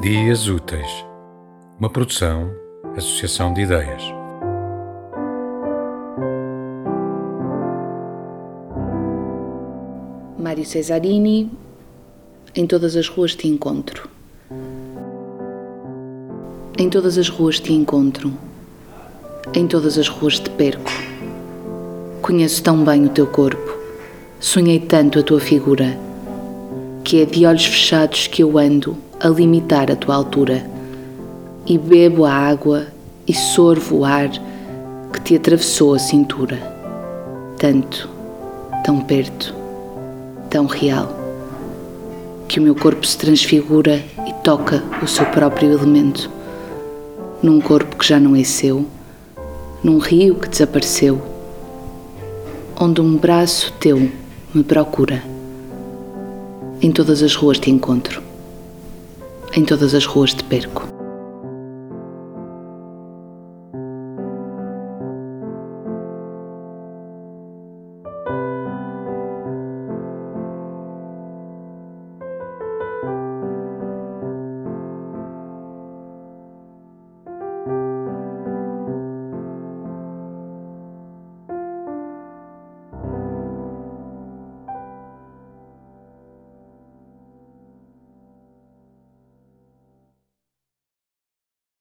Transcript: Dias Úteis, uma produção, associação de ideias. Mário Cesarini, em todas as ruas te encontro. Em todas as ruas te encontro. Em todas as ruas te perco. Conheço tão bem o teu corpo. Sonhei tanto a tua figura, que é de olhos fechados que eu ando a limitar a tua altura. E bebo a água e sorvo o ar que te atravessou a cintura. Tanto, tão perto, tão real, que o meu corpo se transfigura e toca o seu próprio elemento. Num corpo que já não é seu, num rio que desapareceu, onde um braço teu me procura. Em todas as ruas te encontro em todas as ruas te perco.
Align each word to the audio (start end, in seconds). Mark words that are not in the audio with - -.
Dias 0.00 0.48
Úteis, 0.48 1.04
uma 1.78 1.90
produção, 1.90 2.50
associação 2.96 3.52
de 3.52 3.60
ideias. 3.60 4.02
Mário 10.38 10.64
Cesarini, 10.64 11.52
em 12.56 12.66
todas 12.66 12.96
as 12.96 13.08
ruas 13.08 13.34
te 13.34 13.46
encontro. 13.46 14.08
Em 16.78 16.88
todas 16.88 17.18
as 17.18 17.28
ruas 17.28 17.60
te 17.60 17.74
encontro. 17.74 18.32
Em 19.52 19.66
todas 19.66 19.98
as 19.98 20.08
ruas 20.08 20.40
te 20.40 20.48
perco. 20.48 20.90
Conheço 22.22 22.62
tão 22.62 22.82
bem 22.82 23.04
o 23.04 23.10
teu 23.10 23.26
corpo. 23.26 23.76
Sonhei 24.40 24.80
tanto 24.80 25.18
a 25.18 25.22
tua 25.22 25.40
figura, 25.40 25.98
que 27.10 27.22
é 27.22 27.24
de 27.24 27.44
olhos 27.44 27.66
fechados 27.66 28.28
que 28.28 28.40
eu 28.40 28.56
ando 28.56 28.96
a 29.18 29.26
limitar 29.26 29.90
a 29.90 29.96
tua 29.96 30.14
altura. 30.14 30.64
E 31.66 31.76
bebo 31.76 32.24
a 32.24 32.32
água 32.32 32.86
e 33.26 33.34
sorvo 33.34 33.96
o 33.96 34.04
ar 34.04 34.30
que 35.12 35.20
te 35.20 35.34
atravessou 35.34 35.92
a 35.94 35.98
cintura. 35.98 36.56
Tanto, 37.58 38.08
tão 38.84 39.00
perto, 39.00 39.52
tão 40.48 40.66
real, 40.66 41.12
que 42.46 42.60
o 42.60 42.62
meu 42.62 42.76
corpo 42.76 43.04
se 43.04 43.18
transfigura 43.18 44.00
e 44.24 44.32
toca 44.44 44.80
o 45.02 45.08
seu 45.08 45.26
próprio 45.26 45.72
elemento. 45.72 46.30
Num 47.42 47.60
corpo 47.60 47.96
que 47.96 48.06
já 48.06 48.20
não 48.20 48.36
é 48.36 48.44
seu, 48.44 48.86
num 49.82 49.98
rio 49.98 50.36
que 50.36 50.48
desapareceu, 50.48 51.20
onde 52.80 53.00
um 53.00 53.16
braço 53.16 53.72
teu 53.80 53.98
me 54.54 54.62
procura. 54.62 55.39
Em 56.82 56.90
todas 56.90 57.22
as 57.22 57.34
ruas 57.34 57.58
te 57.58 57.70
encontro 57.70 58.30
em 59.52 59.64
todas 59.64 59.94
as 59.94 60.06
ruas 60.06 60.32
te 60.32 60.44
perco. 60.44 60.99